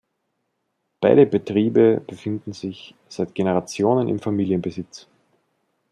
Beide 0.99 1.27
Betriebe 1.27 2.01
befinden 2.07 2.53
sich 2.53 2.95
seit 3.07 3.35
Generationen 3.35 4.07
in 4.09 4.17
Familienbesitz. 4.17 5.07